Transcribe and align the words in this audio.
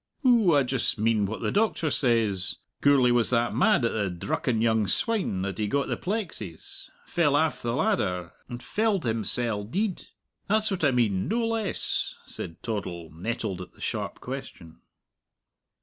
Ou, 0.25 0.55
I 0.55 0.63
just 0.63 0.97
mean 0.97 1.27
what 1.27 1.41
the 1.41 1.51
doctor 1.51 1.91
says! 1.91 2.55
Gourlay 2.81 3.11
was 3.11 3.29
that 3.29 3.53
mad 3.53 3.85
at 3.85 3.91
the 3.91 4.09
drucken 4.09 4.59
young 4.59 4.87
swine 4.87 5.43
that 5.43 5.59
he 5.59 5.67
got 5.67 5.89
the 5.89 5.95
'plexies, 5.95 6.89
fell 7.05 7.37
aff 7.37 7.61
the 7.61 7.75
ladder, 7.75 8.33
and 8.49 8.63
felled 8.63 9.05
himsell 9.05 9.63
deid! 9.63 10.07
That's 10.47 10.71
what 10.71 10.83
I 10.83 10.89
mean, 10.89 11.27
no 11.27 11.45
less!" 11.45 12.15
said 12.25 12.63
Toddle, 12.63 13.11
nettled 13.11 13.61
at 13.61 13.73
the 13.73 13.81
sharp 13.81 14.19
question. 14.21 14.81